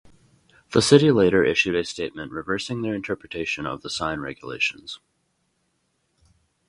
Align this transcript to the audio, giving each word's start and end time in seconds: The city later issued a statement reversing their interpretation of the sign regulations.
The 0.71 0.81
city 0.81 1.11
later 1.11 1.43
issued 1.43 1.75
a 1.75 1.83
statement 1.83 2.31
reversing 2.31 2.81
their 2.81 2.95
interpretation 2.95 3.67
of 3.67 3.83
the 3.83 3.89
sign 3.91 4.19
regulations. 4.19 4.99